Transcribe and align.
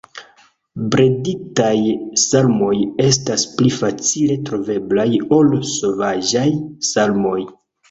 Breditaj 0.93 1.75
salmoj 2.21 2.71
estas 3.05 3.45
pli 3.61 3.75
facile 3.83 4.39
troveblaj 4.49 5.07
ol 5.39 5.55
sovaĝaj 5.77 6.49
salmoj. 6.93 7.39